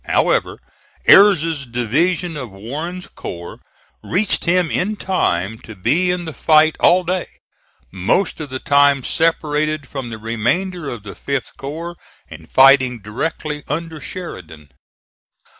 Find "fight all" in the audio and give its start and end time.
6.33-7.03